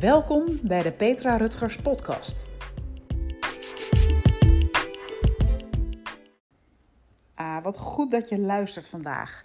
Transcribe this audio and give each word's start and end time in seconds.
Welkom 0.00 0.58
bij 0.62 0.82
de 0.82 0.92
Petra 0.92 1.36
Rutgers 1.36 1.76
podcast. 1.76 2.44
Ah, 7.34 7.62
wat 7.62 7.76
goed 7.76 8.10
dat 8.10 8.28
je 8.28 8.38
luistert 8.38 8.88
vandaag. 8.88 9.44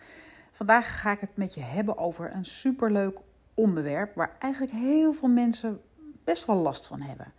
Vandaag 0.51 0.99
ga 0.99 1.11
ik 1.11 1.19
het 1.19 1.37
met 1.37 1.53
je 1.53 1.61
hebben 1.61 1.97
over 1.97 2.33
een 2.35 2.45
superleuk 2.45 3.19
onderwerp 3.53 4.15
waar 4.15 4.35
eigenlijk 4.39 4.73
heel 4.73 5.13
veel 5.13 5.29
mensen 5.29 5.81
best 6.23 6.45
wel 6.45 6.55
last 6.55 6.87
van 6.87 7.01
hebben. 7.01 7.33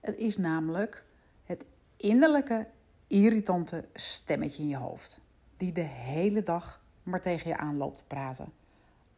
Het 0.00 0.16
is 0.16 0.36
namelijk 0.36 1.04
het 1.44 1.64
innerlijke 1.96 2.66
irritante 3.06 3.84
stemmetje 3.94 4.62
in 4.62 4.68
je 4.68 4.76
hoofd, 4.76 5.20
die 5.56 5.72
de 5.72 5.80
hele 5.80 6.42
dag 6.42 6.82
maar 7.02 7.22
tegen 7.22 7.48
je 7.48 7.56
aanloopt 7.56 7.96
te 7.96 8.04
praten 8.04 8.52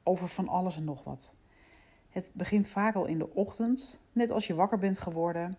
over 0.02 0.28
van 0.28 0.48
alles 0.48 0.76
en 0.76 0.84
nog 0.84 1.04
wat. 1.04 1.34
Het 2.08 2.30
begint 2.32 2.68
vaak 2.68 2.94
al 2.94 3.06
in 3.06 3.18
de 3.18 3.34
ochtend, 3.34 4.02
net 4.12 4.30
als 4.30 4.46
je 4.46 4.54
wakker 4.54 4.78
bent 4.78 4.98
geworden. 4.98 5.58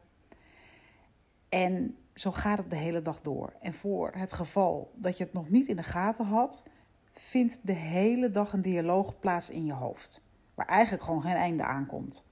En 1.50 1.98
zo 2.14 2.32
gaat 2.32 2.58
het 2.58 2.70
de 2.70 2.76
hele 2.76 3.02
dag 3.02 3.22
door. 3.22 3.54
En 3.62 3.74
voor 3.74 4.12
het 4.14 4.34
geval 4.34 4.92
dat 4.96 5.18
je 5.18 5.24
het 5.24 5.34
nog 5.34 5.50
niet 5.50 5.68
in 5.68 5.76
de 5.76 5.84
gaten 5.84 6.26
had, 6.26 6.66
vindt 7.12 7.60
de 7.62 7.74
hele 7.74 8.32
dag 8.32 8.54
een 8.54 8.62
dialoog 8.62 9.20
plaats 9.20 9.50
in 9.50 9.66
je 9.66 9.74
hoofd, 9.74 10.22
waar 10.56 10.68
eigenlijk 10.68 11.04
gewoon 11.04 11.22
geen 11.22 11.36
einde 11.36 11.64
aankomt. 11.64 12.24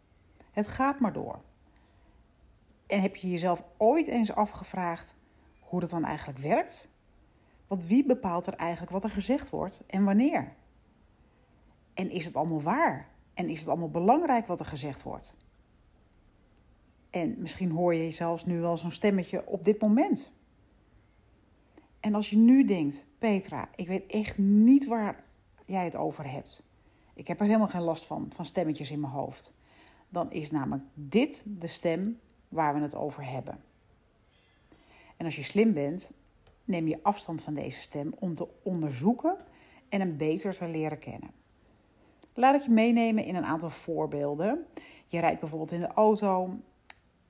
Het 0.51 0.67
gaat 0.67 0.99
maar 0.99 1.13
door. 1.13 1.41
En 2.87 3.01
heb 3.01 3.15
je 3.15 3.29
jezelf 3.29 3.63
ooit 3.77 4.07
eens 4.07 4.33
afgevraagd 4.33 5.15
hoe 5.59 5.79
dat 5.79 5.89
dan 5.89 6.05
eigenlijk 6.05 6.39
werkt? 6.39 6.89
Want 7.67 7.85
wie 7.85 8.05
bepaalt 8.05 8.47
er 8.47 8.53
eigenlijk 8.53 8.91
wat 8.91 9.03
er 9.03 9.09
gezegd 9.09 9.49
wordt 9.49 9.83
en 9.87 10.03
wanneer? 10.03 10.53
En 11.93 12.09
is 12.09 12.25
het 12.25 12.35
allemaal 12.35 12.61
waar? 12.61 13.07
En 13.37 13.49
is 13.49 13.59
het 13.59 13.67
allemaal 13.67 13.89
belangrijk 13.89 14.47
wat 14.47 14.59
er 14.59 14.65
gezegd 14.65 15.03
wordt? 15.03 15.35
En 17.09 17.35
misschien 17.39 17.71
hoor 17.71 17.93
je 17.95 18.11
zelfs 18.11 18.45
nu 18.45 18.59
wel 18.59 18.77
zo'n 18.77 18.91
stemmetje 18.91 19.47
op 19.47 19.63
dit 19.63 19.81
moment. 19.81 20.31
En 21.99 22.15
als 22.15 22.29
je 22.29 22.37
nu 22.37 22.63
denkt, 22.65 23.05
Petra, 23.17 23.69
ik 23.75 23.87
weet 23.87 24.05
echt 24.05 24.37
niet 24.37 24.85
waar 24.85 25.23
jij 25.65 25.83
het 25.83 25.95
over 25.95 26.31
hebt. 26.31 26.63
Ik 27.13 27.27
heb 27.27 27.39
er 27.39 27.45
helemaal 27.45 27.67
geen 27.67 27.81
last 27.81 28.05
van, 28.05 28.27
van 28.33 28.45
stemmetjes 28.45 28.91
in 28.91 28.99
mijn 28.99 29.13
hoofd. 29.13 29.53
Dan 30.09 30.31
is 30.31 30.51
namelijk 30.51 30.83
dit 30.93 31.43
de 31.45 31.67
stem 31.67 32.19
waar 32.47 32.73
we 32.73 32.79
het 32.79 32.95
over 32.95 33.29
hebben. 33.29 33.59
En 35.17 35.25
als 35.25 35.35
je 35.35 35.43
slim 35.43 35.73
bent, 35.73 36.11
neem 36.65 36.87
je 36.87 37.03
afstand 37.03 37.41
van 37.41 37.53
deze 37.53 37.79
stem 37.79 38.13
om 38.19 38.35
te 38.35 38.47
onderzoeken 38.63 39.37
en 39.89 39.99
hem 39.99 40.17
beter 40.17 40.55
te 40.55 40.67
leren 40.67 40.99
kennen. 40.99 41.45
Laat 42.37 42.55
ik 42.55 42.61
je 42.61 42.69
meenemen 42.69 43.23
in 43.23 43.35
een 43.35 43.45
aantal 43.45 43.69
voorbeelden. 43.69 44.65
Je 45.05 45.19
rijdt 45.19 45.39
bijvoorbeeld 45.39 45.71
in 45.71 45.79
de 45.79 45.87
auto 45.87 46.59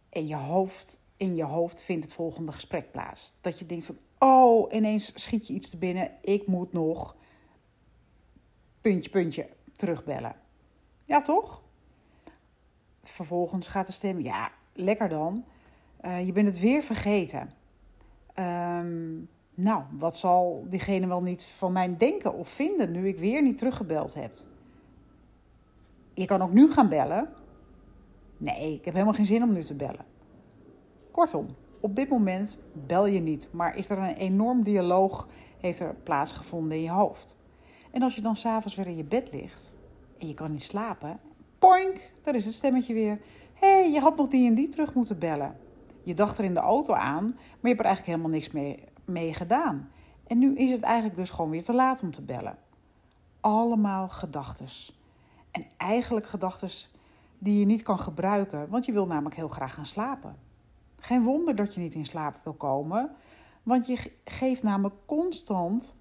en 0.10 0.28
je 0.28 0.36
hoofd, 0.36 1.00
in 1.18 1.36
je 1.36 1.44
hoofd 1.44 1.84
vindt 1.84 2.04
het 2.04 2.14
volgende 2.14 2.52
gesprek 2.52 2.92
plaats. 2.92 3.34
Dat 3.42 3.60
je 3.60 3.66
denkt 3.66 3.86
van, 3.86 3.98
oh, 4.18 4.74
ineens 4.74 5.12
schiet 5.16 5.48
je 5.48 5.54
iets 5.54 5.70
te 5.70 5.78
binnen. 5.78 6.12
Ik 6.22 6.48
moet 6.48 6.74
nog, 6.74 7.16
puntje, 8.82 9.10
puntje, 9.10 9.50
terugbellen. 9.72 10.36
Ja, 11.04 11.22
toch? 11.22 11.62
Vervolgens 13.04 13.68
gaat 13.68 13.86
de 13.86 13.94
stem, 13.94 14.22
ja, 14.22 14.52
lekker 14.74 15.10
dan. 15.10 15.46
Uh, 16.02 16.26
je 16.26 16.32
bent 16.32 16.48
het 16.48 16.60
weer 16.60 16.84
vergeten. 16.84 17.50
Um, 18.40 19.30
nou, 19.54 19.84
wat 19.92 20.18
zal 20.18 20.66
diegene 20.70 21.08
wel 21.08 21.22
niet 21.22 21.44
van 21.44 21.72
mij 21.72 21.98
denken 21.98 22.34
of 22.34 22.50
vinden 22.50 22.92
nu 22.92 23.08
ik 23.08 23.18
weer 23.18 23.42
niet 23.42 23.58
teruggebeld 23.58 24.14
heb? 24.14 24.36
Je 26.18 26.26
kan 26.26 26.42
ook 26.42 26.54
nu 26.54 26.72
gaan 26.72 26.90
bellen. 26.90 27.30
Nee, 28.38 28.74
ik 28.74 28.86
heb 28.86 28.94
helemaal 28.94 29.14
geen 29.16 29.26
zin 29.26 29.44
om 29.44 29.54
nu 29.54 29.64
te 29.64 29.74
bellen. 29.74 30.06
Kortom, 31.12 31.48
op 31.80 31.96
dit 31.96 32.10
moment 32.10 32.58
bel 32.74 33.06
je 33.06 33.20
niet, 33.20 33.48
maar 33.52 33.76
is 33.76 33.90
er 33.90 33.98
een 33.98 34.16
enorm 34.16 34.64
dialoog 34.64 35.28
heeft 35.60 35.80
er 35.80 35.96
plaatsgevonden 36.04 36.78
in 36.78 36.84
je 36.84 36.90
hoofd. 36.90 37.36
En 37.92 38.02
als 38.02 38.16
je 38.16 38.22
dan 38.22 38.36
s'avonds 38.36 38.76
weer 38.76 38.88
in 38.88 38.96
je 38.96 39.04
bed 39.04 39.32
ligt 39.32 39.74
en 40.18 40.28
je 40.28 40.34
kan 40.34 40.52
niet 40.52 40.64
slapen, 40.64 41.20
poink, 41.60 42.12
daar 42.24 42.36
is 42.36 42.46
het 42.46 42.54
stemmetje 42.54 42.94
weer. 42.94 43.20
Hé, 43.54 43.68
hey, 43.68 43.92
je 43.92 44.00
had 44.00 44.18
nog 44.18 44.28
die 44.28 44.48
en 44.48 44.56
die 44.56 44.70
terug 44.70 44.94
moeten 44.94 45.20
bellen. 45.20 45.58
Je 46.04 46.14
dacht 46.14 46.38
er 46.38 46.44
in 46.44 46.54
de 46.54 46.60
auto 46.60 46.94
aan, 46.94 47.24
maar 47.24 47.60
je 47.62 47.68
hebt 47.68 47.80
er 47.80 47.86
eigenlijk 47.86 48.18
helemaal 48.18 48.40
niks 48.40 48.52
mee, 48.52 48.84
mee 49.06 49.34
gedaan. 49.34 49.92
En 50.28 50.38
nu 50.38 50.56
is 50.56 50.72
het 50.72 50.82
eigenlijk 50.82 51.16
dus 51.16 51.30
gewoon 51.30 51.50
weer 51.50 51.64
te 51.64 51.74
laat 51.74 52.02
om 52.02 52.12
te 52.12 52.22
bellen. 52.22 52.58
Allemaal 53.40 54.10
gedachtes. 54.10 54.97
En 55.58 55.66
eigenlijk 55.78 56.28
gedachten 56.28 56.70
die 57.38 57.60
je 57.60 57.66
niet 57.66 57.82
kan 57.82 58.00
gebruiken, 58.00 58.70
want 58.70 58.86
je 58.86 58.92
wil 58.92 59.08
namelijk 59.08 59.36
heel 59.36 59.48
graag 59.48 59.74
gaan 59.74 59.86
slapen. 59.86 60.36
Geen 61.00 61.24
wonder 61.24 61.56
dat 61.56 61.74
je 61.74 61.80
niet 61.80 61.96
in 61.96 62.06
slaap 62.06 62.40
wil 62.44 62.54
komen, 62.54 63.12
want 63.64 63.88
je 63.88 64.12
geeft 64.26 64.64
namelijk 64.64 64.96
constant 65.06 65.96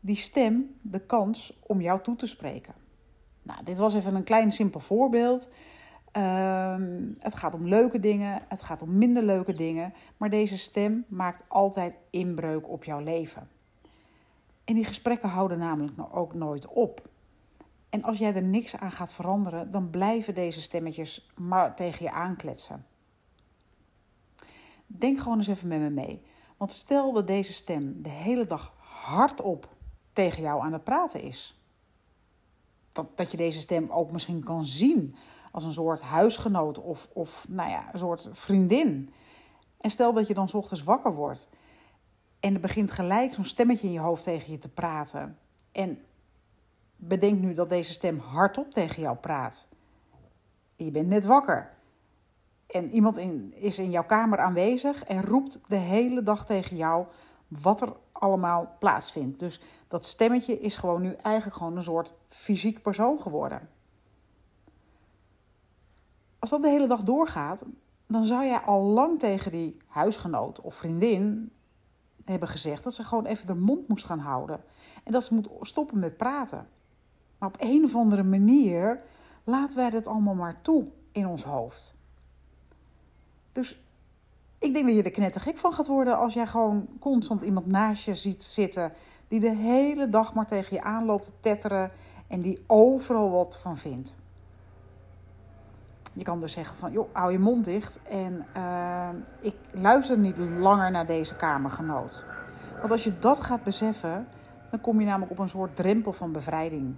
die 0.00 0.16
stem 0.16 0.78
de 0.80 1.00
kans 1.06 1.58
om 1.66 1.80
jou 1.80 2.02
toe 2.02 2.16
te 2.16 2.26
spreken. 2.26 2.74
Nou, 3.42 3.64
dit 3.64 3.78
was 3.78 3.94
even 3.94 4.14
een 4.14 4.24
klein 4.24 4.52
simpel 4.52 4.80
voorbeeld. 4.80 5.48
Ehm, 6.12 7.12
het 7.18 7.34
gaat 7.34 7.54
om 7.54 7.68
leuke 7.68 8.00
dingen, 8.00 8.42
het 8.48 8.62
gaat 8.62 8.82
om 8.82 8.98
minder 8.98 9.22
leuke 9.22 9.54
dingen, 9.54 9.94
maar 10.16 10.30
deze 10.30 10.58
stem 10.58 11.04
maakt 11.08 11.44
altijd 11.48 11.96
inbreuk 12.10 12.68
op 12.68 12.84
jouw 12.84 13.00
leven. 13.00 13.48
En 14.64 14.74
die 14.74 14.84
gesprekken 14.84 15.28
houden 15.28 15.58
namelijk 15.58 16.16
ook 16.16 16.34
nooit 16.34 16.68
op. 16.68 17.10
En 17.92 18.02
als 18.02 18.18
jij 18.18 18.34
er 18.34 18.42
niks 18.42 18.76
aan 18.76 18.92
gaat 18.92 19.12
veranderen, 19.12 19.70
dan 19.70 19.90
blijven 19.90 20.34
deze 20.34 20.62
stemmetjes 20.62 21.30
maar 21.36 21.76
tegen 21.76 22.04
je 22.04 22.12
aankletsen. 22.12 22.86
Denk 24.86 25.18
gewoon 25.18 25.36
eens 25.36 25.46
even 25.46 25.68
met 25.68 25.80
me 25.80 25.90
mee. 25.90 26.22
Want 26.56 26.72
stel 26.72 27.12
dat 27.12 27.26
deze 27.26 27.52
stem 27.52 28.02
de 28.02 28.08
hele 28.08 28.44
dag 28.44 28.74
hardop 28.78 29.68
tegen 30.12 30.42
jou 30.42 30.62
aan 30.62 30.72
het 30.72 30.84
praten 30.84 31.20
is. 31.20 31.60
Dat, 32.92 33.16
dat 33.16 33.30
je 33.30 33.36
deze 33.36 33.60
stem 33.60 33.90
ook 33.90 34.12
misschien 34.12 34.44
kan 34.44 34.66
zien 34.66 35.14
als 35.50 35.64
een 35.64 35.72
soort 35.72 36.00
huisgenoot 36.00 36.78
of, 36.78 37.08
of 37.12 37.46
nou 37.48 37.70
ja, 37.70 37.92
een 37.92 37.98
soort 37.98 38.28
vriendin. 38.32 39.12
En 39.80 39.90
stel 39.90 40.12
dat 40.12 40.26
je 40.26 40.34
dan 40.34 40.52
ochtends 40.52 40.82
wakker 40.82 41.14
wordt 41.14 41.48
en 42.40 42.54
er 42.54 42.60
begint 42.60 42.90
gelijk 42.90 43.34
zo'n 43.34 43.44
stemmetje 43.44 43.86
in 43.86 43.92
je 43.92 43.98
hoofd 43.98 44.22
tegen 44.24 44.52
je 44.52 44.58
te 44.58 44.68
praten. 44.68 45.38
En 45.72 46.04
bedenk 47.04 47.40
nu 47.40 47.54
dat 47.54 47.68
deze 47.68 47.92
stem 47.92 48.18
hardop 48.18 48.70
tegen 48.70 49.02
jou 49.02 49.16
praat. 49.16 49.68
Je 50.76 50.90
bent 50.90 51.08
net 51.08 51.24
wakker. 51.24 51.70
En 52.66 52.90
iemand 52.90 53.16
in, 53.16 53.52
is 53.54 53.78
in 53.78 53.90
jouw 53.90 54.04
kamer 54.04 54.38
aanwezig 54.38 55.04
en 55.04 55.24
roept 55.24 55.58
de 55.66 55.76
hele 55.76 56.22
dag 56.22 56.46
tegen 56.46 56.76
jou 56.76 57.06
wat 57.48 57.80
er 57.80 57.92
allemaal 58.12 58.76
plaatsvindt. 58.78 59.38
Dus 59.38 59.60
dat 59.88 60.06
stemmetje 60.06 60.58
is 60.58 60.76
gewoon 60.76 61.02
nu 61.02 61.12
eigenlijk 61.12 61.56
gewoon 61.56 61.76
een 61.76 61.82
soort 61.82 62.14
fysiek 62.28 62.82
persoon 62.82 63.20
geworden. 63.20 63.68
Als 66.38 66.50
dat 66.50 66.62
de 66.62 66.68
hele 66.68 66.86
dag 66.86 67.02
doorgaat, 67.02 67.64
dan 68.06 68.24
zou 68.24 68.44
jij 68.44 68.58
al 68.58 68.82
lang 68.82 69.18
tegen 69.18 69.50
die 69.50 69.76
huisgenoot 69.86 70.60
of 70.60 70.74
vriendin 70.74 71.52
hebben 72.24 72.48
gezegd 72.48 72.84
dat 72.84 72.94
ze 72.94 73.04
gewoon 73.04 73.26
even 73.26 73.46
de 73.46 73.54
mond 73.54 73.88
moest 73.88 74.04
gaan 74.04 74.18
houden. 74.18 74.60
En 75.04 75.12
dat 75.12 75.24
ze 75.24 75.34
moet 75.34 75.48
stoppen 75.60 75.98
met 75.98 76.16
praten. 76.16 76.68
Maar 77.42 77.50
op 77.50 77.60
een 77.60 77.84
of 77.84 77.94
andere 77.94 78.22
manier 78.22 79.00
laten 79.44 79.76
wij 79.76 79.90
dat 79.90 80.06
allemaal 80.06 80.34
maar 80.34 80.60
toe 80.60 80.86
in 81.12 81.26
ons 81.26 81.44
hoofd. 81.44 81.94
Dus 83.52 83.80
ik 84.58 84.74
denk 84.74 84.86
dat 84.86 84.94
je 84.94 85.02
er 85.02 85.10
knettergek 85.10 85.58
van 85.58 85.72
gaat 85.72 85.86
worden 85.86 86.18
als 86.18 86.34
jij 86.34 86.46
gewoon 86.46 86.88
constant 87.00 87.42
iemand 87.42 87.66
naast 87.66 88.04
je 88.04 88.14
ziet 88.14 88.42
zitten 88.42 88.92
die 89.28 89.40
de 89.40 89.54
hele 89.54 90.08
dag 90.08 90.34
maar 90.34 90.46
tegen 90.46 90.76
je 90.76 90.82
aanloopt 90.82 91.24
te 91.24 91.32
tetteren 91.40 91.90
en 92.26 92.40
die 92.40 92.64
overal 92.66 93.30
wat 93.30 93.58
van 93.58 93.76
vindt. 93.76 94.14
Je 96.12 96.24
kan 96.24 96.40
dus 96.40 96.52
zeggen 96.52 96.76
van, 96.76 96.92
joh, 96.92 97.08
hou 97.12 97.32
je 97.32 97.38
mond 97.38 97.64
dicht 97.64 98.00
en 98.02 98.46
uh, 98.56 99.08
ik 99.40 99.54
luister 99.72 100.18
niet 100.18 100.38
langer 100.38 100.90
naar 100.90 101.06
deze 101.06 101.36
kamergenoot. 101.36 102.24
Want 102.78 102.90
als 102.90 103.04
je 103.04 103.18
dat 103.18 103.40
gaat 103.40 103.62
beseffen, 103.62 104.28
dan 104.70 104.80
kom 104.80 105.00
je 105.00 105.06
namelijk 105.06 105.30
op 105.30 105.38
een 105.38 105.48
soort 105.48 105.76
drempel 105.76 106.12
van 106.12 106.32
bevrijding. 106.32 106.96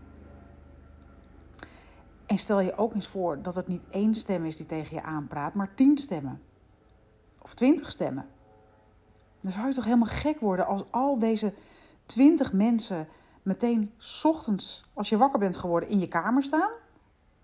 En 2.26 2.38
stel 2.38 2.60
je 2.60 2.76
ook 2.76 2.94
eens 2.94 3.06
voor 3.06 3.42
dat 3.42 3.54
het 3.54 3.68
niet 3.68 3.88
één 3.90 4.14
stem 4.14 4.44
is 4.44 4.56
die 4.56 4.66
tegen 4.66 4.96
je 4.96 5.02
aanpraat, 5.02 5.54
maar 5.54 5.74
tien 5.74 5.98
stemmen. 5.98 6.42
Of 7.42 7.54
twintig 7.54 7.90
stemmen. 7.90 8.26
Dan 9.40 9.52
zou 9.52 9.66
je 9.66 9.74
toch 9.74 9.84
helemaal 9.84 10.08
gek 10.08 10.40
worden 10.40 10.66
als 10.66 10.84
al 10.90 11.18
deze 11.18 11.54
twintig 12.06 12.52
mensen 12.52 13.08
meteen 13.42 13.92
ochtends, 14.22 14.84
als 14.92 15.08
je 15.08 15.16
wakker 15.16 15.38
bent 15.38 15.56
geworden, 15.56 15.88
in 15.88 15.98
je 15.98 16.08
kamer 16.08 16.42
staan 16.42 16.70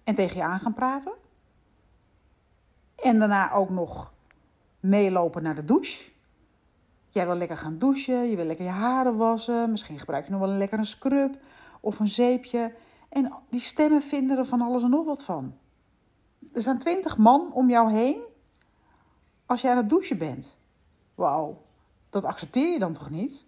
en 0.05 0.15
tegen 0.15 0.37
je 0.37 0.43
aan 0.43 0.61
gaan 0.61 0.75
praten. 0.75 1.12
En 2.97 3.19
daarna 3.19 3.53
ook 3.53 3.71
nog 3.71 4.12
meelopen 4.81 5.43
naar 5.43 5.55
de 5.55 5.65
douche. 5.65 6.11
Jij 7.09 7.27
wil 7.27 7.35
lekker 7.35 7.56
gaan 7.56 7.79
douchen, 7.79 8.31
je 8.31 8.37
wil 8.37 8.44
lekker 8.44 8.65
je 8.65 8.71
haren 8.71 9.17
wassen. 9.17 9.71
Misschien 9.71 9.99
gebruik 9.99 10.25
je 10.25 10.31
nog 10.31 10.41
wel 10.41 10.50
een 10.50 10.59
lekker 10.59 10.79
een 10.79 10.85
scrub 10.85 11.38
of 11.81 11.99
een 11.99 12.09
zeepje. 12.09 12.75
En 13.10 13.32
die 13.48 13.60
stemmen 13.60 14.02
vinden 14.02 14.38
er 14.38 14.44
van 14.44 14.60
alles 14.60 14.82
en 14.82 14.90
nog 14.90 15.04
wat 15.04 15.24
van. 15.24 15.58
er 16.52 16.60
staan 16.60 16.78
twintig 16.78 17.16
man 17.16 17.52
om 17.52 17.70
jou 17.70 17.92
heen 17.92 18.22
als 19.46 19.60
je 19.60 19.70
aan 19.70 19.76
het 19.76 19.88
douchen 19.88 20.18
bent. 20.18 20.56
Wauw, 21.14 21.62
dat 22.10 22.24
accepteer 22.24 22.68
je 22.68 22.78
dan 22.78 22.92
toch 22.92 23.10
niet? 23.10 23.44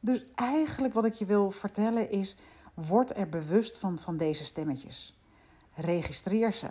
Dus 0.00 0.24
eigenlijk 0.34 0.94
wat 0.94 1.04
ik 1.04 1.14
je 1.14 1.24
wil 1.24 1.50
vertellen 1.50 2.10
is: 2.10 2.36
word 2.74 3.16
er 3.16 3.28
bewust 3.28 3.78
van, 3.78 3.98
van 3.98 4.16
deze 4.16 4.44
stemmetjes. 4.44 5.18
Registreer 5.74 6.52
ze. 6.52 6.68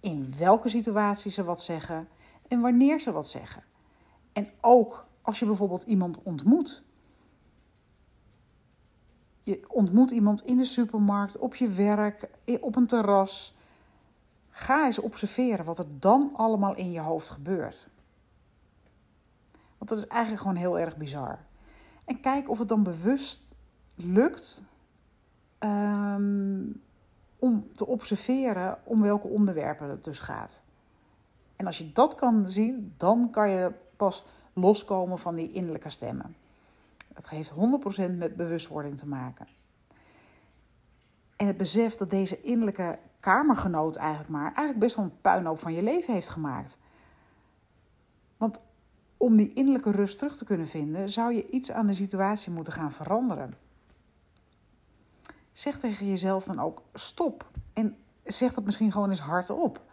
In 0.00 0.34
welke 0.38 0.68
situatie 0.68 1.30
ze 1.30 1.44
wat 1.44 1.62
zeggen 1.62 2.08
en 2.48 2.60
wanneer 2.60 3.00
ze 3.00 3.12
wat 3.12 3.28
zeggen. 3.28 3.62
En 4.32 4.50
ook 4.60 5.06
als 5.22 5.38
je 5.38 5.46
bijvoorbeeld 5.46 5.82
iemand 5.82 6.22
ontmoet. 6.22 6.82
Je 9.46 9.64
ontmoet 9.68 10.10
iemand 10.10 10.44
in 10.44 10.56
de 10.56 10.64
supermarkt, 10.64 11.38
op 11.38 11.54
je 11.54 11.68
werk, 11.68 12.28
op 12.60 12.76
een 12.76 12.86
terras. 12.86 13.54
Ga 14.50 14.84
eens 14.84 14.98
observeren 14.98 15.64
wat 15.64 15.78
er 15.78 15.86
dan 15.98 16.30
allemaal 16.36 16.74
in 16.74 16.90
je 16.90 17.00
hoofd 17.00 17.30
gebeurt. 17.30 17.88
Want 19.78 19.90
dat 19.90 19.98
is 19.98 20.06
eigenlijk 20.06 20.42
gewoon 20.42 20.56
heel 20.56 20.78
erg 20.78 20.96
bizar. 20.96 21.38
En 22.04 22.20
kijk 22.20 22.50
of 22.50 22.58
het 22.58 22.68
dan 22.68 22.82
bewust 22.82 23.42
lukt 23.94 24.62
um, 25.58 26.82
om 27.38 27.72
te 27.72 27.86
observeren 27.86 28.78
om 28.84 29.02
welke 29.02 29.28
onderwerpen 29.28 29.90
het 29.90 30.04
dus 30.04 30.18
gaat. 30.18 30.62
En 31.56 31.66
als 31.66 31.78
je 31.78 31.92
dat 31.92 32.14
kan 32.14 32.48
zien, 32.48 32.94
dan 32.96 33.30
kan 33.30 33.50
je 33.50 33.72
pas 33.96 34.24
loskomen 34.52 35.18
van 35.18 35.34
die 35.34 35.52
innerlijke 35.52 35.90
stemmen. 35.90 36.36
Het 37.16 37.30
heeft 37.30 37.50
100% 37.50 37.54
met 38.16 38.36
bewustwording 38.36 38.98
te 38.98 39.06
maken. 39.06 39.46
En 41.36 41.46
het 41.46 41.56
besef 41.56 41.94
dat 41.94 42.10
deze 42.10 42.40
innerlijke 42.40 42.98
kamergenoot 43.20 43.96
eigenlijk 43.96 44.28
maar 44.28 44.44
eigenlijk 44.44 44.78
best 44.78 44.96
wel 44.96 45.04
een 45.04 45.20
puinhoop 45.20 45.58
van 45.58 45.72
je 45.72 45.82
leven 45.82 46.12
heeft 46.12 46.28
gemaakt. 46.28 46.78
Want 48.36 48.60
om 49.16 49.36
die 49.36 49.52
innerlijke 49.52 49.90
rust 49.90 50.18
terug 50.18 50.36
te 50.36 50.44
kunnen 50.44 50.66
vinden, 50.66 51.10
zou 51.10 51.34
je 51.34 51.50
iets 51.50 51.72
aan 51.72 51.86
de 51.86 51.92
situatie 51.92 52.52
moeten 52.52 52.72
gaan 52.72 52.92
veranderen. 52.92 53.54
Zeg 55.52 55.78
tegen 55.78 56.06
jezelf 56.06 56.44
dan 56.44 56.60
ook 56.60 56.82
stop. 56.92 57.50
En 57.72 57.96
zeg 58.24 58.54
dat 58.54 58.64
misschien 58.64 58.92
gewoon 58.92 59.10
eens 59.10 59.20
hardop. 59.20 59.84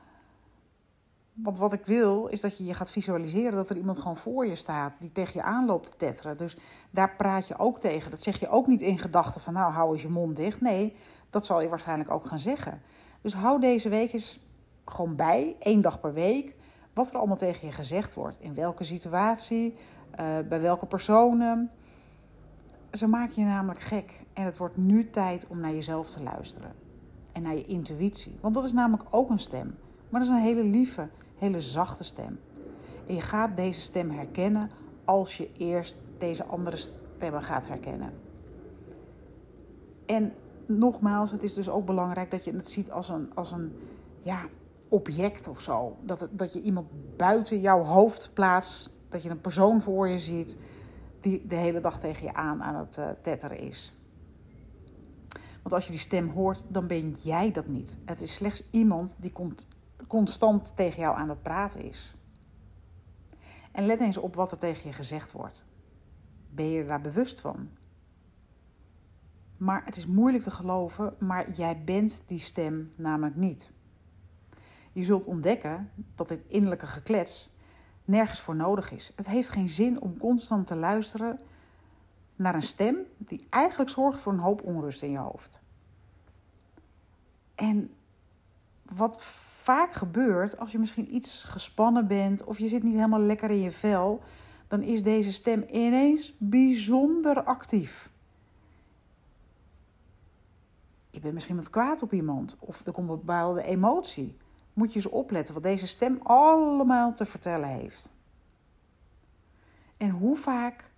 Want 1.34 1.60
wat 1.60 1.74
ik 1.74 1.86
wil, 1.86 2.28
is 2.28 2.42
dat 2.42 2.58
je 2.58 2.66
je 2.66 2.74
gaat 2.74 2.92
visualiseren 2.92 3.54
dat 3.54 3.70
er 3.70 3.78
iemand 3.78 4.00
gewoon 4.00 4.18
voor 4.18 4.46
je 4.46 4.56
staat 4.56 4.94
die 5.00 5.12
tegen 5.12 5.34
je 5.34 5.42
aanloopt 5.42 5.86
te 5.86 5.98
tetteren. 5.98 6.38
Dus 6.38 6.58
daar 6.90 7.16
praat 7.16 7.48
je 7.48 7.58
ook 7.58 7.80
tegen. 7.80 8.12
Dat 8.12 8.22
zeg 8.22 8.40
je 8.40 8.50
ook 8.50 8.68
niet 8.68 8.82
in 8.82 9.00
gedachten 9.00 9.42
van 9.42 9.54
nou 9.54 9.72
hou 9.72 9.94
eens 9.94 10.02
je 10.02 10.10
mond 10.10 10.36
dicht. 10.36 10.62
Nee, 10.62 10.96
dat 11.30 11.46
zal 11.46 11.62
je 11.62 11.70
waarschijnlijk 11.70 12.12
ook 12.12 12.28
gaan 12.28 12.40
zeggen. 12.40 12.82
Dus 13.22 13.34
hou 13.34 13.60
deze 13.60 13.90
week 13.90 14.14
eens 14.14 14.40
gewoon 14.86 15.16
bij, 15.16 15.56
één 15.60 15.82
dag 15.82 16.00
per 16.00 16.14
week, 16.14 16.56
wat 16.94 17.10
er 17.10 17.18
allemaal 17.18 17.38
tegen 17.38 17.68
je 17.68 17.74
gezegd 17.74 18.14
wordt. 18.14 18.40
In 18.40 18.54
welke 18.54 18.84
situatie, 18.84 19.76
uh, 20.20 20.26
bij 20.50 20.62
welke 20.62 20.86
personen. 20.86 21.72
Ze 22.92 23.08
maken 23.08 23.42
je 23.42 23.48
namelijk 23.48 23.80
gek. 23.80 24.24
En 24.34 24.46
het 24.46 24.58
wordt 24.58 24.78
nu 24.78 25.10
tijd 25.10 25.48
om 25.48 25.60
naar 25.60 25.74
jezelf 25.74 26.10
te 26.10 26.24
luisteren. 26.24 26.74
En 27.32 27.42
naar 27.42 27.56
je 27.56 27.66
intuïtie. 27.66 28.38
Want 28.42 28.54
dat 28.54 28.64
is 28.64 28.74
namelijk 28.74 29.04
ook 29.10 29.30
een 29.30 29.40
stem. 29.40 29.78
Maar 30.10 30.22
dat 30.22 30.30
is 30.30 30.38
een 30.38 30.44
hele 30.44 30.64
lieve, 30.64 31.10
hele 31.36 31.62
zachte 31.62 32.04
stem. 32.04 32.40
En 33.08 33.16
je 33.16 33.22
gaat 33.22 33.56
deze 33.56 33.82
stem 33.82 34.10
herkennen 34.10 34.70
als 35.06 35.38
je 35.38 35.52
eerst 35.58 36.04
deze 36.18 36.46
andere 36.46 36.78
stemmen 36.78 37.44
gaat 37.44 37.68
herkennen. 37.68 38.14
En 40.06 40.34
nogmaals, 40.66 41.32
het 41.32 41.44
is 41.44 41.54
dus 41.54 41.70
ook 41.70 41.86
belangrijk 41.86 42.32
dat 42.32 42.44
je 42.44 42.54
het 42.54 42.70
ziet 42.70 42.92
als 42.92 43.10
een, 43.10 43.36
als 43.36 43.52
een 43.52 43.74
ja, 44.20 44.46
object 44.90 45.48
of 45.48 45.62
zo. 45.62 45.98
Dat, 46.02 46.28
dat 46.32 46.54
je 46.54 46.62
iemand 46.62 46.88
buiten 47.18 47.62
jouw 47.62 47.84
hoofd 47.84 48.32
plaatst. 48.34 48.90
Dat 49.10 49.24
je 49.24 49.30
een 49.30 49.42
persoon 49.42 49.82
voor 49.82 50.08
je 50.08 50.20
ziet 50.20 50.58
die 51.20 51.48
de 51.48 51.56
hele 51.56 51.80
dag 51.80 52.00
tegen 52.00 52.26
je 52.26 52.34
aan 52.34 52.64
aan 52.64 52.76
het 52.76 52.98
uh, 52.98 53.10
tetteren 53.22 53.60
is. 53.60 53.94
Want 55.62 55.76
als 55.76 55.86
je 55.86 55.92
die 55.92 56.00
stem 56.00 56.30
hoort, 56.30 56.64
dan 56.68 56.88
ben 56.88 57.12
jij 57.12 57.52
dat 57.52 57.68
niet. 57.68 57.98
Het 58.06 58.22
is 58.22 58.34
slechts 58.34 58.64
iemand 58.72 59.16
die 59.18 59.32
constant 60.08 60.76
tegen 60.76 61.00
jou 61.00 61.18
aan 61.18 61.30
het 61.30 61.42
praten 61.42 61.82
is. 61.82 62.16
En 63.72 63.86
let 63.86 64.00
eens 64.00 64.18
op 64.18 64.36
wat 64.36 64.52
er 64.52 64.58
tegen 64.58 64.88
je 64.90 64.94
gezegd 64.96 65.32
wordt. 65.32 65.66
Ben 66.50 66.70
je 66.70 66.86
daar 66.86 67.02
bewust 67.02 67.42
van? 67.42 67.70
Maar 69.58 69.86
het 69.86 69.98
is 69.98 70.06
moeilijk 70.06 70.44
te 70.44 70.52
geloven, 70.52 71.16
maar 71.20 71.52
jij 71.52 71.84
bent 71.84 72.24
die 72.26 72.40
stem 72.40 72.92
namelijk 72.98 73.36
niet. 73.36 73.72
Je 74.92 75.04
zult 75.04 75.26
ontdekken 75.26 75.92
dat 76.16 76.28
dit 76.28 76.42
innerlijke 76.48 76.88
geklets 76.88 77.52
nergens 78.06 78.40
voor 78.40 78.56
nodig 78.56 78.92
is. 78.92 79.12
Het 79.16 79.28
heeft 79.28 79.50
geen 79.50 79.70
zin 79.70 80.02
om 80.02 80.18
constant 80.18 80.68
te 80.68 80.76
luisteren 80.76 81.40
naar 82.36 82.56
een 82.56 82.62
stem 82.62 82.98
die 83.18 83.48
eigenlijk 83.50 83.90
zorgt 83.90 84.20
voor 84.20 84.34
een 84.34 84.40
hoop 84.40 84.62
onrust 84.62 85.02
in 85.02 85.12
je 85.12 85.18
hoofd. 85.18 85.62
En 87.56 87.94
wat 88.86 89.24
vaak 89.64 89.94
gebeurt 89.94 90.60
als 90.60 90.72
je 90.72 90.80
misschien 90.80 91.16
iets 91.16 91.44
gespannen 91.44 92.08
bent 92.08 92.44
of 92.44 92.60
je 92.60 92.68
zit 92.68 92.84
niet 92.84 92.94
helemaal 92.94 93.20
lekker 93.20 93.50
in 93.50 93.62
je 93.62 93.72
vel, 93.72 94.22
dan 94.68 94.82
is 94.82 95.04
deze 95.04 95.32
stem 95.32 95.66
ineens 95.72 96.34
bijzonder 96.38 97.44
actief. 97.44 98.12
Je 101.10 101.20
bent 101.20 101.34
misschien 101.34 101.56
wat 101.56 101.70
kwaad 101.70 102.02
op 102.02 102.14
iemand 102.14 102.56
of 102.60 102.86
er 102.86 102.92
komt 102.92 103.10
een 103.10 103.16
bepaalde 103.16 103.64
emotie 103.64 104.38
moet 104.74 104.90
je 104.90 104.96
eens 104.96 105.10
opletten 105.10 105.54
wat 105.54 105.64
deze 105.64 105.88
stem 105.88 106.20
allemaal 106.24 107.14
te 107.14 107.26
vertellen 107.26 107.70
heeft. 107.70 108.10
En 109.98 110.10
hoe 110.10 110.36
vaak 110.36 110.92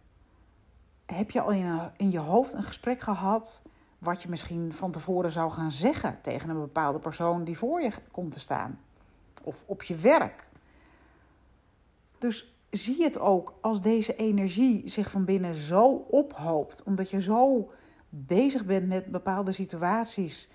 heb 1.05 1.31
je 1.31 1.41
al 1.41 1.51
in, 1.97 2.11
je 2.11 2.19
hoofd 2.19 2.53
een 2.53 2.63
gesprek 2.63 3.01
gehad 3.01 3.61
wat 4.05 4.21
je 4.21 4.29
misschien 4.29 4.73
van 4.73 4.91
tevoren 4.91 5.31
zou 5.31 5.51
gaan 5.51 5.71
zeggen 5.71 6.17
tegen 6.21 6.49
een 6.49 6.59
bepaalde 6.59 6.99
persoon 6.99 7.43
die 7.43 7.57
voor 7.57 7.81
je 7.81 7.91
komt 8.11 8.31
te 8.31 8.39
staan? 8.39 8.79
Of 9.43 9.63
op 9.65 9.83
je 9.83 9.95
werk. 9.95 10.49
Dus 12.17 12.55
zie 12.69 13.03
het 13.03 13.19
ook 13.19 13.53
als 13.61 13.81
deze 13.81 14.15
energie 14.15 14.89
zich 14.89 15.11
van 15.11 15.25
binnen 15.25 15.55
zo 15.55 15.85
ophoopt, 16.09 16.83
omdat 16.83 17.09
je 17.09 17.21
zo 17.21 17.71
bezig 18.09 18.65
bent 18.65 18.87
met 18.87 19.05
bepaalde 19.05 19.51
situaties 19.51 20.49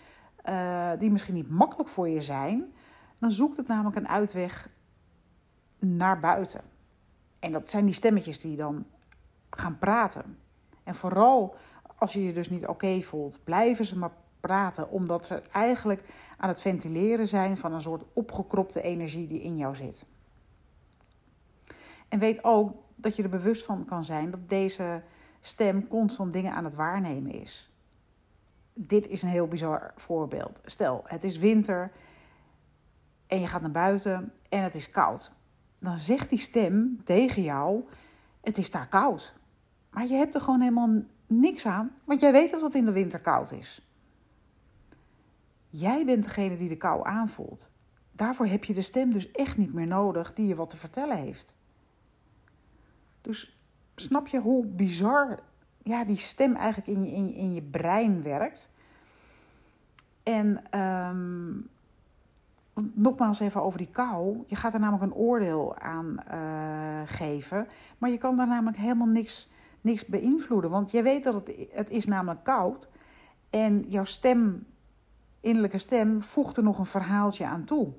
uh, 0.49 0.91
die 0.99 1.11
misschien 1.11 1.35
niet 1.35 1.51
makkelijk 1.51 1.89
voor 1.89 2.09
je 2.09 2.23
zijn, 2.23 2.73
dan 3.19 3.33
zoekt 3.33 3.57
het 3.57 3.67
namelijk 3.67 3.97
een 3.97 4.09
uitweg 4.09 4.69
naar 5.79 6.21
buiten. 6.21 6.61
En 7.39 7.53
dat 7.53 7.69
zijn 7.69 7.85
die 7.85 7.95
stemmetjes 7.95 8.39
die 8.39 8.57
dan 8.57 8.87
gaan 9.51 9.79
praten. 9.79 10.39
En 10.85 10.95
vooral 10.95 11.55
als 12.01 12.13
je 12.13 12.25
je 12.25 12.33
dus 12.33 12.51
niet 12.51 12.67
oké 12.67 13.01
voelt, 13.01 13.41
blijven 13.45 13.85
ze 13.85 13.99
maar 13.99 14.13
praten, 14.41 14.91
omdat 14.91 15.27
ze 15.27 15.35
eigenlijk 15.53 16.05
aan 16.37 16.49
het 16.49 16.61
ventileren 16.61 17.27
zijn 17.27 17.57
van 17.57 17.73
een 17.73 17.81
soort 17.81 18.05
opgekropte 18.13 18.83
energie 18.83 19.27
die 19.27 19.43
in 19.43 19.57
jou 19.57 19.75
zit. 19.75 20.07
En 22.09 22.19
weet 22.19 22.45
ook 22.45 22.75
dat 22.95 23.17
je 23.17 23.23
er 23.23 23.29
bewust 23.29 23.65
van 23.65 23.85
kan 23.85 24.05
zijn 24.05 24.31
dat 24.31 24.49
deze 24.49 25.03
stem 25.41 25.89
constant 25.89 26.33
dingen 26.33 26.53
aan 26.53 26.65
het 26.65 26.75
waarnemen 26.75 27.33
is. 27.33 27.73
Dit 28.75 29.09
is 29.09 29.23
een 29.23 29.29
heel 29.29 29.49
bizar 29.49 29.93
voorbeeld. 29.97 30.61
Stel, 30.65 31.03
het 31.05 31.25
is 31.25 31.39
winter 31.39 31.93
en 33.27 33.41
je 33.41 33.47
gaat 33.47 33.61
naar 33.61 33.71
buiten 33.71 34.33
en 34.49 34.63
het 34.63 34.75
is 34.75 34.91
koud. 34.91 35.33
Dan 35.79 35.99
zegt 35.99 36.29
die 36.29 36.39
stem 36.39 37.01
tegen 37.05 37.43
jou: 37.43 37.85
Het 38.41 38.59
is 38.59 38.71
daar 38.71 38.89
koud. 38.89 39.35
Maar 39.91 40.07
je 40.07 40.15
hebt 40.15 40.35
er 40.35 40.41
gewoon 40.41 40.61
helemaal 40.61 41.03
niks 41.31 41.67
aan, 41.67 41.91
want 42.05 42.21
jij 42.21 42.33
weet 42.33 42.51
dat 42.51 42.61
het 42.61 42.75
in 42.75 42.85
de 42.85 42.93
winter 42.93 43.21
koud 43.21 43.53
is. 43.53 43.89
Jij 45.69 46.05
bent 46.05 46.23
degene 46.23 46.57
die 46.57 46.69
de 46.69 46.77
kou 46.77 47.07
aanvoelt. 47.07 47.71
Daarvoor 48.13 48.47
heb 48.47 48.65
je 48.65 48.75
de 48.75 48.83
stem 48.83 49.13
dus 49.13 49.31
echt 49.31 49.57
niet 49.57 49.73
meer 49.73 49.87
nodig 49.87 50.33
die 50.33 50.47
je 50.47 50.55
wat 50.55 50.71
te 50.71 50.77
vertellen 50.77 51.17
heeft. 51.17 51.55
Dus 53.21 53.61
snap 53.95 54.27
je 54.27 54.41
hoe 54.41 54.67
bizar 54.67 55.39
ja, 55.83 56.05
die 56.05 56.17
stem 56.17 56.57
eigenlijk 56.57 56.99
in 56.99 57.05
je, 57.05 57.11
in, 57.11 57.35
in 57.35 57.55
je 57.55 57.63
brein 57.63 58.23
werkt? 58.23 58.69
En 60.23 60.79
um, 60.81 61.69
nogmaals 62.95 63.41
even 63.41 63.63
over 63.63 63.79
die 63.79 63.91
kou. 63.91 64.45
Je 64.47 64.57
gaat 64.57 64.75
er 64.75 64.81
namelijk 64.81 65.05
een 65.05 65.19
oordeel 65.19 65.79
aan 65.79 66.17
uh, 66.33 67.01
geven. 67.05 67.69
Maar 67.99 68.11
je 68.11 68.19
kan 68.19 68.37
daar 68.37 68.47
namelijk 68.47 68.79
helemaal 68.79 69.07
niks, 69.07 69.50
niks 69.81 70.07
beïnvloeden. 70.07 70.71
Want 70.71 70.91
je 70.91 71.03
weet 71.03 71.25
dat 71.25 71.35
het, 71.35 71.67
het 71.71 71.91
is 71.91 72.07
namelijk 72.07 72.45
koud. 72.45 72.89
En 73.51 73.85
jouw 73.89 74.05
stem, 74.05 74.67
innerlijke 75.41 75.79
stem, 75.79 76.23
voegt 76.23 76.57
er 76.57 76.63
nog 76.63 76.79
een 76.79 76.87
verhaaltje 76.87 77.47
aan 77.47 77.65
toe. 77.65 77.93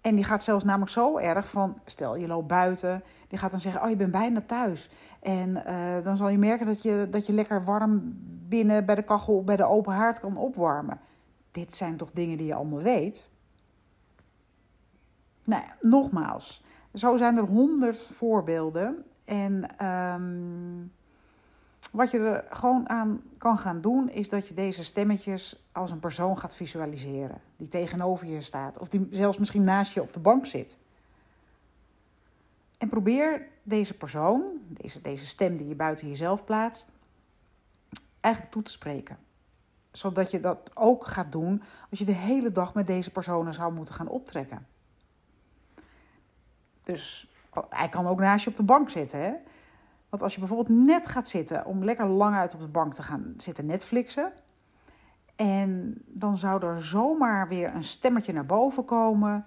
En 0.00 0.14
die 0.14 0.24
gaat 0.24 0.42
zelfs 0.42 0.64
namelijk 0.64 0.90
zo 0.90 1.18
erg 1.18 1.50
van, 1.50 1.80
stel 1.84 2.16
je 2.16 2.26
loopt 2.26 2.46
buiten, 2.46 3.02
die 3.28 3.38
gaat 3.38 3.50
dan 3.50 3.60
zeggen, 3.60 3.82
oh 3.82 3.88
je 3.88 3.96
bent 3.96 4.10
bijna 4.10 4.40
thuis. 4.40 4.90
En 5.20 5.48
uh, 5.48 6.04
dan 6.04 6.16
zal 6.16 6.28
je 6.28 6.38
merken 6.38 6.66
dat 6.66 6.82
je, 6.82 7.06
dat 7.10 7.26
je 7.26 7.32
lekker 7.32 7.64
warm 7.64 8.18
binnen 8.48 8.84
bij 8.84 8.94
de 8.94 9.02
kachel 9.02 9.44
bij 9.44 9.56
de 9.56 9.64
open 9.64 9.92
haard 9.92 10.20
kan 10.20 10.36
opwarmen. 10.36 11.00
Dit 11.50 11.74
zijn 11.74 11.96
toch 11.96 12.10
dingen 12.12 12.36
die 12.36 12.46
je 12.46 12.54
allemaal 12.54 12.82
weet? 12.82 13.28
Nou 15.44 15.62
nogmaals, 15.80 16.64
zo 16.94 17.16
zijn 17.16 17.36
er 17.36 17.44
honderd 17.44 18.10
voorbeelden. 18.14 19.04
En 19.28 19.76
ehm, 19.78 20.86
wat 21.90 22.10
je 22.10 22.18
er 22.18 22.44
gewoon 22.50 22.88
aan 22.88 23.22
kan 23.38 23.58
gaan 23.58 23.80
doen, 23.80 24.10
is 24.10 24.28
dat 24.28 24.48
je 24.48 24.54
deze 24.54 24.84
stemmetjes 24.84 25.62
als 25.72 25.90
een 25.90 25.98
persoon 25.98 26.38
gaat 26.38 26.56
visualiseren. 26.56 27.40
Die 27.56 27.68
tegenover 27.68 28.26
je 28.26 28.40
staat. 28.40 28.78
Of 28.78 28.88
die 28.88 29.08
zelfs 29.10 29.38
misschien 29.38 29.64
naast 29.64 29.92
je 29.92 30.02
op 30.02 30.12
de 30.12 30.18
bank 30.20 30.46
zit. 30.46 30.78
En 32.78 32.88
probeer 32.88 33.48
deze 33.62 33.94
persoon, 33.94 34.44
deze, 34.68 35.00
deze 35.00 35.26
stem 35.26 35.56
die 35.56 35.68
je 35.68 35.74
buiten 35.74 36.08
jezelf 36.08 36.44
plaatst, 36.44 36.90
eigenlijk 38.20 38.54
toe 38.54 38.62
te 38.62 38.70
spreken. 38.70 39.18
Zodat 39.92 40.30
je 40.30 40.40
dat 40.40 40.70
ook 40.74 41.06
gaat 41.06 41.32
doen 41.32 41.62
als 41.90 41.98
je 41.98 42.04
de 42.04 42.12
hele 42.12 42.52
dag 42.52 42.74
met 42.74 42.86
deze 42.86 43.10
personen 43.10 43.54
zou 43.54 43.72
moeten 43.72 43.94
gaan 43.94 44.08
optrekken. 44.08 44.66
Dus 46.82 47.27
hij 47.68 47.88
kan 47.88 48.06
ook 48.06 48.20
naast 48.20 48.44
je 48.44 48.50
op 48.50 48.56
de 48.56 48.62
bank 48.62 48.90
zitten. 48.90 49.20
Hè? 49.20 49.32
Want 50.08 50.22
als 50.22 50.32
je 50.34 50.38
bijvoorbeeld 50.38 50.78
net 50.86 51.06
gaat 51.06 51.28
zitten 51.28 51.66
om 51.66 51.84
lekker 51.84 52.06
lang 52.06 52.36
uit 52.36 52.54
op 52.54 52.60
de 52.60 52.68
bank 52.68 52.94
te 52.94 53.02
gaan 53.02 53.34
zitten 53.36 53.66
Netflixen. 53.66 54.32
En 55.36 55.94
dan 56.06 56.36
zou 56.36 56.66
er 56.66 56.84
zomaar 56.84 57.48
weer 57.48 57.74
een 57.74 57.84
stemmetje 57.84 58.32
naar 58.32 58.46
boven 58.46 58.84
komen. 58.84 59.46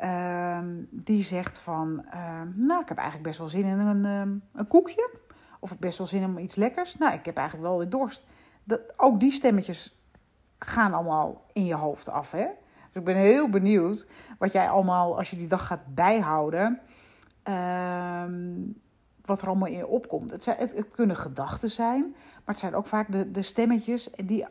Uh, 0.00 0.58
die 0.90 1.22
zegt 1.22 1.58
van, 1.58 2.04
uh, 2.14 2.40
nou 2.54 2.80
ik 2.80 2.88
heb 2.88 2.96
eigenlijk 2.96 3.28
best 3.28 3.38
wel 3.38 3.48
zin 3.48 3.64
in 3.64 3.78
een, 3.78 4.04
uh, 4.04 4.36
een 4.52 4.66
koekje. 4.68 5.10
Of 5.58 5.70
ik 5.70 5.78
best 5.78 5.98
wel 5.98 6.06
zin 6.06 6.22
in 6.22 6.42
iets 6.42 6.54
lekkers. 6.54 6.96
Nou, 6.96 7.14
ik 7.14 7.24
heb 7.24 7.36
eigenlijk 7.36 7.68
wel 7.68 7.78
weer 7.78 7.88
dorst. 7.88 8.24
Dat, 8.64 8.80
ook 8.96 9.20
die 9.20 9.32
stemmetjes 9.32 10.04
gaan 10.58 10.94
allemaal 10.94 11.44
in 11.52 11.64
je 11.64 11.74
hoofd 11.74 12.08
af. 12.08 12.30
Hè? 12.30 12.46
Dus 12.92 12.92
ik 12.92 13.04
ben 13.04 13.16
heel 13.16 13.48
benieuwd 13.48 14.06
wat 14.38 14.52
jij 14.52 14.68
allemaal, 14.68 15.18
als 15.18 15.30
je 15.30 15.36
die 15.36 15.48
dag 15.48 15.66
gaat 15.66 15.94
bijhouden, 15.94 16.80
ehm, 17.50 18.72
wat 19.24 19.42
er 19.42 19.48
allemaal 19.48 19.68
in 19.68 19.86
opkomt. 19.86 20.30
Het, 20.30 20.44
zijn, 20.44 20.90
kunnen 20.92 21.16
gedachten 21.16 21.70
zijn, 21.70 22.00
maar 22.10 22.54
het 22.54 22.58
zijn 22.58 22.74
ook 22.74 22.86
vaak 22.86 23.12
de, 23.12 23.30
de 23.30 23.42
stemmetjes 23.42 24.10
die 24.24 24.46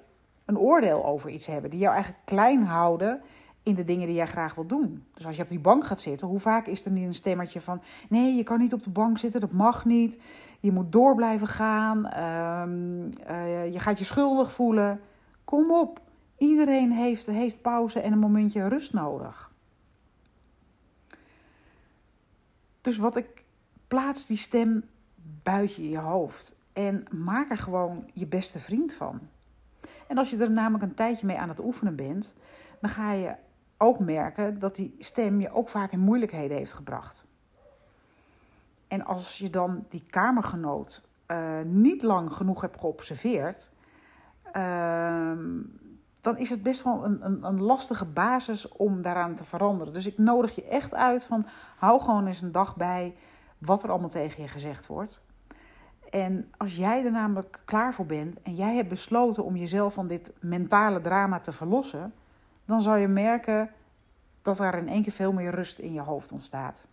een 0.45 0.57
oordeel 0.57 1.05
over 1.05 1.29
iets 1.29 1.47
hebben. 1.47 1.69
Die 1.69 1.79
jou 1.79 1.93
eigenlijk 1.93 2.25
klein 2.25 2.63
houden 2.63 3.21
in 3.63 3.75
de 3.75 3.83
dingen 3.83 4.07
die 4.07 4.15
jij 4.15 4.27
graag 4.27 4.55
wil 4.55 4.65
doen. 4.65 5.03
Dus 5.13 5.25
als 5.25 5.35
je 5.35 5.41
op 5.41 5.49
die 5.49 5.59
bank 5.59 5.85
gaat 5.85 6.01
zitten, 6.01 6.27
hoe 6.27 6.39
vaak 6.39 6.67
is 6.67 6.85
er 6.85 6.91
niet 6.91 7.05
een 7.05 7.13
stemmetje 7.13 7.61
van: 7.61 7.81
nee, 8.09 8.35
je 8.35 8.43
kan 8.43 8.59
niet 8.59 8.73
op 8.73 8.83
de 8.83 8.89
bank 8.89 9.17
zitten, 9.17 9.41
dat 9.41 9.51
mag 9.51 9.85
niet. 9.85 10.17
Je 10.59 10.71
moet 10.71 10.91
door 10.91 11.15
blijven 11.15 11.47
gaan. 11.47 12.05
Ehm, 12.05 13.11
eh, 13.27 13.73
je 13.73 13.79
gaat 13.79 13.99
je 13.99 14.05
schuldig 14.05 14.51
voelen. 14.51 14.99
Kom 15.43 15.71
op. 15.71 16.01
Iedereen 16.37 16.91
heeft, 16.91 17.25
heeft 17.25 17.61
pauze 17.61 17.99
en 17.99 18.11
een 18.11 18.19
momentje 18.19 18.67
rust 18.67 18.93
nodig. 18.93 19.48
Dus 22.81 22.97
wat 22.97 23.15
ik 23.15 23.43
plaats 23.87 24.25
die 24.25 24.37
stem 24.37 24.83
buiten 25.43 25.89
je 25.89 25.97
hoofd 25.97 26.55
en 26.73 27.03
maak 27.11 27.49
er 27.49 27.57
gewoon 27.57 28.09
je 28.13 28.27
beste 28.27 28.59
vriend 28.59 28.93
van. 28.93 29.19
En 30.07 30.17
als 30.17 30.29
je 30.29 30.37
er 30.37 30.51
namelijk 30.51 30.83
een 30.83 30.93
tijdje 30.93 31.25
mee 31.25 31.37
aan 31.37 31.49
het 31.49 31.59
oefenen 31.59 31.95
bent, 31.95 32.35
dan 32.81 32.89
ga 32.89 33.11
je 33.11 33.35
ook 33.77 33.99
merken 33.99 34.59
dat 34.59 34.75
die 34.75 34.95
stem 34.99 35.41
je 35.41 35.51
ook 35.51 35.69
vaak 35.69 35.91
in 35.91 35.99
moeilijkheden 35.99 36.57
heeft 36.57 36.73
gebracht. 36.73 37.25
En 38.87 39.05
als 39.05 39.37
je 39.37 39.49
dan 39.49 39.85
die 39.89 40.05
kamergenoot 40.09 41.01
uh, 41.27 41.59
niet 41.63 42.01
lang 42.01 42.33
genoeg 42.33 42.61
hebt 42.61 42.79
geobserveerd, 42.79 43.71
uh, 44.53 45.31
dan 46.21 46.37
is 46.37 46.49
het 46.49 46.63
best 46.63 46.83
wel 46.83 47.05
een, 47.05 47.25
een, 47.25 47.43
een, 47.43 47.61
lastige 47.61 48.05
basis 48.05 48.67
om 48.67 49.01
daaraan 49.01 49.35
te 49.35 49.43
veranderen. 49.43 49.93
Dus 49.93 50.05
ik 50.05 50.17
nodig 50.17 50.55
je 50.55 50.67
echt 50.67 50.93
uit 50.93 51.23
van 51.25 51.45
hou 51.77 52.01
gewoon 52.01 52.27
eens 52.27 52.41
een 52.41 52.51
dag 52.51 52.75
bij 52.75 53.15
wat 53.57 53.83
er 53.83 53.89
allemaal 53.89 54.09
tegen 54.09 54.43
je 54.43 54.49
gezegd 54.49 54.87
wordt. 54.87 55.21
En 56.09 56.51
als 56.57 56.75
jij 56.75 57.05
er 57.05 57.11
namelijk 57.11 57.59
klaar 57.65 57.93
voor 57.93 58.05
bent 58.05 58.41
en 58.41 58.55
jij 58.55 58.75
hebt 58.75 58.89
besloten 58.89 59.43
om 59.43 59.55
jezelf 59.55 59.93
van 59.93 60.07
dit 60.07 60.31
mentale 60.39 61.01
drama 61.01 61.39
te 61.39 61.51
verlossen, 61.51 62.13
dan 62.65 62.81
zal 62.81 62.95
je 62.95 63.07
merken 63.07 63.71
dat 64.41 64.59
er 64.59 64.77
in 64.77 64.87
één 64.87 65.01
keer 65.03 65.11
veel 65.11 65.33
meer 65.33 65.51
rust 65.51 65.79
in 65.79 65.93
je 65.93 66.01
hoofd 66.01 66.31
ontstaat. 66.31 66.85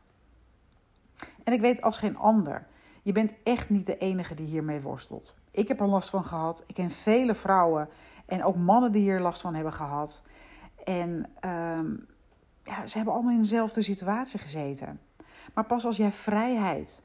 En 1.45 1.53
ik 1.53 1.61
weet 1.61 1.83
als 1.83 1.99
geen 1.99 2.17
ander, 2.17 2.67
je 3.03 3.13
bent 3.13 3.33
echt 3.43 3.71
niet 3.71 3.87
de 3.87 3.99
enige 3.99 4.35
die 4.35 4.47
hiermee 4.47 4.81
worstelt. 4.81 5.35
Ik 5.57 5.69
heb 5.69 5.81
er 5.81 5.87
last 5.87 6.11
van 6.11 6.25
gehad. 6.25 6.65
Ik 6.67 6.75
ken 6.75 6.91
vele 6.91 7.35
vrouwen 7.35 7.89
en 8.27 8.45
ook 8.45 8.57
mannen 8.57 8.93
die 8.93 9.03
hier 9.03 9.21
last 9.21 9.41
van 9.41 9.55
hebben 9.55 9.73
gehad. 9.73 10.23
En 10.85 11.27
ehm, 11.41 11.87
ja, 12.63 12.87
ze 12.87 12.97
hebben 12.97 13.15
allemaal 13.15 13.33
in 13.33 13.41
dezelfde 13.41 13.83
situatie 13.83 14.39
gezeten. 14.39 15.01
Maar 15.55 15.65
pas 15.65 15.85
als 15.85 15.97
jij 15.97 16.13
vrijheid 16.13 17.03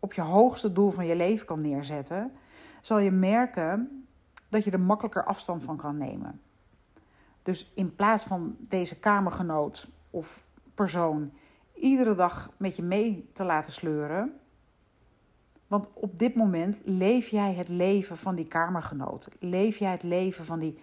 op 0.00 0.12
je 0.12 0.20
hoogste 0.20 0.72
doel 0.72 0.90
van 0.90 1.06
je 1.06 1.16
leven 1.16 1.46
kan 1.46 1.60
neerzetten, 1.60 2.32
zal 2.80 2.98
je 2.98 3.10
merken 3.10 4.06
dat 4.48 4.64
je 4.64 4.70
er 4.70 4.80
makkelijker 4.80 5.24
afstand 5.24 5.62
van 5.62 5.76
kan 5.76 5.96
nemen. 5.96 6.40
Dus 7.42 7.70
in 7.74 7.94
plaats 7.94 8.24
van 8.24 8.56
deze 8.58 8.98
kamergenoot 8.98 9.88
of 10.10 10.44
persoon 10.74 11.32
iedere 11.74 12.14
dag 12.14 12.50
met 12.56 12.76
je 12.76 12.82
mee 12.82 13.30
te 13.32 13.44
laten 13.44 13.72
sleuren. 13.72 14.38
Want 15.66 15.86
op 15.94 16.18
dit 16.18 16.34
moment 16.34 16.80
leef 16.84 17.28
jij 17.28 17.54
het 17.54 17.68
leven 17.68 18.16
van 18.16 18.34
die 18.34 18.46
kamergenoot. 18.48 19.28
Leef 19.38 19.76
jij 19.76 19.90
het 19.90 20.02
leven 20.02 20.44
van 20.44 20.58
die 20.58 20.78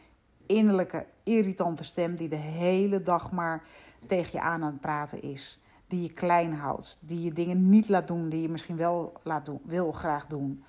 innerlijke, 0.45 1.05
irritante 1.23 1.83
stem 1.83 2.15
die 2.15 2.29
de 2.29 2.35
hele 2.35 3.01
dag 3.01 3.31
maar 3.31 3.63
tegen 4.05 4.29
je 4.31 4.41
aan 4.41 4.63
aan 4.63 4.71
het 4.71 4.81
praten 4.81 5.21
is. 5.21 5.59
Die 5.87 6.01
je 6.01 6.13
klein 6.13 6.53
houdt, 6.53 6.97
die 6.99 7.21
je 7.21 7.33
dingen 7.33 7.69
niet 7.69 7.89
laat 7.89 8.07
doen 8.07 8.29
die 8.29 8.41
je 8.41 8.49
misschien 8.49 8.77
wel 8.77 9.13
laat 9.23 9.45
doen, 9.45 9.61
wil 9.63 9.91
graag 9.91 10.27
doen. 10.27 10.63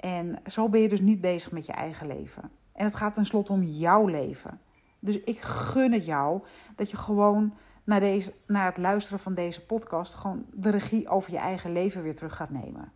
En 0.00 0.38
zo 0.46 0.68
ben 0.68 0.80
je 0.80 0.88
dus 0.88 1.00
niet 1.00 1.20
bezig 1.20 1.52
met 1.52 1.66
je 1.66 1.72
eigen 1.72 2.06
leven. 2.06 2.50
En 2.72 2.84
het 2.84 2.94
gaat 2.94 3.14
tenslotte 3.14 3.52
om 3.52 3.62
jouw 3.62 4.06
leven. 4.06 4.60
Dus 4.98 5.20
ik 5.20 5.40
gun 5.40 5.92
het 5.92 6.04
jou 6.04 6.42
dat 6.74 6.90
je 6.90 6.96
gewoon 6.96 7.54
naar, 7.84 8.00
deze, 8.00 8.34
naar 8.46 8.66
het 8.66 8.76
luisteren 8.76 9.18
van 9.18 9.34
deze 9.34 9.66
podcast 9.66 10.14
gewoon 10.14 10.44
de 10.52 10.70
regie 10.70 11.08
over 11.08 11.32
je 11.32 11.38
eigen 11.38 11.72
leven 11.72 12.02
weer 12.02 12.14
terug 12.14 12.36
gaat 12.36 12.50
nemen. 12.50 12.92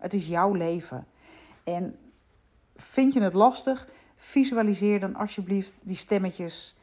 Het 0.00 0.14
is 0.14 0.28
jouw 0.28 0.52
leven. 0.52 1.06
En 1.64 1.96
vind 2.76 3.12
je 3.12 3.22
het 3.22 3.34
lastig? 3.34 3.88
Visualiseer 4.16 5.00
dan 5.00 5.14
alsjeblieft 5.14 5.72
die 5.82 5.96
stemmetjes 5.96 6.76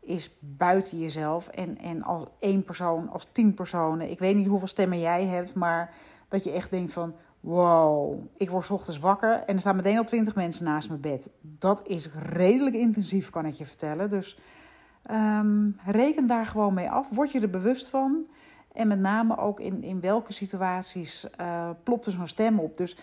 is 0.00 0.30
buiten 0.38 0.98
jezelf. 0.98 1.48
En, 1.48 1.78
en 1.78 2.02
als 2.02 2.24
één 2.38 2.64
persoon, 2.64 3.08
als 3.08 3.26
tien 3.32 3.54
personen. 3.54 4.10
Ik 4.10 4.18
weet 4.18 4.36
niet 4.36 4.46
hoeveel 4.46 4.68
stemmen 4.68 5.00
jij 5.00 5.26
hebt, 5.26 5.54
maar 5.54 5.94
dat 6.28 6.44
je 6.44 6.50
echt 6.50 6.70
denkt 6.70 6.92
van... 6.92 7.14
Wow, 7.40 8.24
ik 8.36 8.50
word 8.50 8.70
ochtends 8.70 8.98
wakker 8.98 9.32
en 9.32 9.54
er 9.54 9.60
staan 9.60 9.76
meteen 9.76 9.98
al 9.98 10.04
twintig 10.04 10.34
mensen 10.34 10.64
naast 10.64 10.88
mijn 10.88 11.00
bed. 11.00 11.30
Dat 11.40 11.80
is 11.84 12.08
redelijk 12.12 12.76
intensief, 12.76 13.30
kan 13.30 13.46
ik 13.46 13.54
je 13.54 13.64
vertellen. 13.64 14.10
Dus 14.10 14.38
um, 15.10 15.76
reken 15.84 16.26
daar 16.26 16.46
gewoon 16.46 16.74
mee 16.74 16.90
af. 16.90 17.08
Word 17.10 17.32
je 17.32 17.40
er 17.40 17.50
bewust 17.50 17.88
van. 17.88 18.26
En 18.72 18.88
met 18.88 18.98
name 18.98 19.38
ook 19.38 19.60
in, 19.60 19.82
in 19.82 20.00
welke 20.00 20.32
situaties 20.32 21.26
uh, 21.40 21.70
plopt 21.82 22.06
er 22.06 22.12
zo'n 22.12 22.28
stem 22.28 22.58
op. 22.58 22.76
Dus 22.76 22.96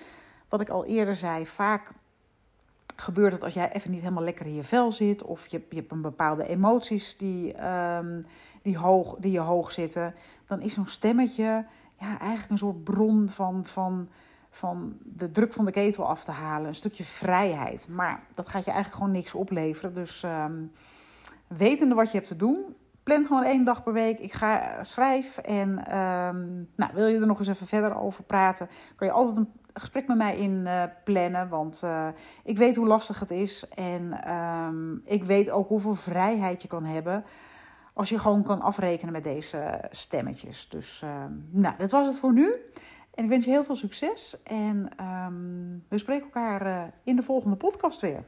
wat 0.50 0.62
ik 0.62 0.70
al 0.70 0.86
eerder 0.86 1.16
zei, 1.16 1.46
vaak 1.46 1.92
gebeurt 2.96 3.34
het 3.34 3.44
als 3.44 3.54
jij 3.54 3.72
even 3.72 3.92
niet 3.92 4.02
helemaal 4.02 4.24
lekker 4.24 4.46
in 4.46 4.56
je 4.56 4.64
vel 4.64 4.92
zit. 4.92 5.24
Of 5.24 5.48
je, 5.48 5.62
je 5.70 5.76
hebt 5.76 5.92
een 5.92 6.02
bepaalde 6.02 6.48
emoties 6.48 7.18
die, 7.18 7.66
um, 7.68 8.26
die, 8.62 8.78
hoog, 8.78 9.16
die 9.20 9.32
je 9.32 9.40
hoog 9.40 9.72
zitten. 9.72 10.16
Dan 10.48 10.62
is 10.62 10.74
zo'n 10.74 10.88
stemmetje 10.88 11.66
ja, 12.00 12.20
eigenlijk 12.20 12.50
een 12.50 12.58
soort 12.58 12.84
bron 12.84 13.30
van, 13.30 13.66
van, 13.66 14.10
van 14.50 14.98
de 15.04 15.32
druk 15.32 15.54
van 15.54 15.66
de 15.66 15.72
ketel 15.72 16.06
af 16.06 16.24
te 16.24 16.32
halen. 16.32 16.68
Een 16.68 16.76
stukje 16.76 17.04
vrijheid. 17.04 17.88
Maar 17.90 18.24
dat 18.36 18.48
gaat 18.48 18.66
je 18.66 18.72
eigenlijk 18.72 19.02
gewoon 19.02 19.18
niks 19.18 19.34
opleveren. 19.34 19.94
Dus 19.94 20.24
um, 20.24 20.72
wetende 21.48 21.96
wat 21.96 22.12
je 22.12 22.18
hebt 22.18 22.30
te 22.30 22.36
doen, 22.36 22.76
plan 23.08 23.26
gewoon 23.26 23.44
één 23.44 23.64
dag 23.64 23.84
per 23.84 23.94
week. 23.94 24.20
Ik 24.20 24.34
ga 24.34 24.84
schrijf 24.84 25.38
en 25.38 25.70
um, 25.98 26.70
nou, 26.76 26.92
wil 26.94 27.08
je 27.08 27.20
er 27.20 27.28
nog 27.28 27.40
eens 27.40 27.48
even 27.48 27.68
verder 27.68 27.98
over 27.98 28.24
praten, 28.24 28.70
kan 28.96 29.08
je 29.08 29.14
altijd 29.14 29.38
een 29.38 29.52
gesprek 29.74 30.08
met 30.08 30.18
mij 30.18 30.38
in 30.38 30.52
uh, 30.52 30.84
plannen. 31.04 31.50
Want 31.50 31.82
uh, 31.84 32.08
ik 32.44 32.58
weet 32.58 32.76
hoe 32.76 32.88
lastig 32.88 33.20
het 33.20 33.32
is 33.32 33.68
en 33.68 34.34
um, 34.34 35.02
ik 35.06 35.24
weet 35.24 35.50
ook 35.50 35.68
hoeveel 35.68 35.96
vrijheid 35.96 36.62
je 36.62 36.68
kan 36.68 36.84
hebben 36.84 37.26
als 37.94 38.10
je 38.10 38.20
gewoon 38.20 38.44
kan 38.44 38.62
afrekenen 38.62 39.14
met 39.14 39.24
deze 39.24 39.80
stemmetjes. 39.92 40.70
Dus 40.70 41.02
uh, 41.04 41.10
nou, 41.50 41.76
dat 41.78 41.92
was 41.92 42.08
het 42.08 42.18
voor 42.18 42.34
nu. 42.34 42.56
En 43.14 43.24
ik 43.24 43.30
wens 43.30 43.46
je 43.46 43.52
heel 43.52 43.64
veel 43.64 43.76
succes. 43.76 44.42
En 44.44 44.90
we 45.90 45.98
spreken 45.98 46.24
elkaar 46.24 46.94
in 47.04 47.16
de 47.16 47.24
volgende 47.24 47.56
podcast 47.56 48.02
weer. 48.02 48.24